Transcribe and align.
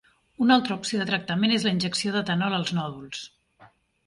Una 0.45 0.53
altra 0.59 0.77
opció 0.83 1.01
de 1.01 1.05
tractament 1.09 1.53
és 1.57 1.67
la 1.67 1.75
injecció 1.75 2.15
d'etanol 2.17 2.57
als 2.63 2.75
nòduls. 2.79 3.23